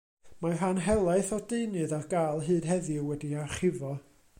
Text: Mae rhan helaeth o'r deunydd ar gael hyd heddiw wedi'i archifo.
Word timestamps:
Mae 0.45 0.53
rhan 0.55 0.79
helaeth 0.85 1.29
o'r 1.37 1.45
deunydd 1.53 1.95
ar 1.99 2.09
gael 2.15 2.43
hyd 2.49 2.69
heddiw 2.73 3.05
wedi'i 3.13 3.41
archifo. 3.47 3.97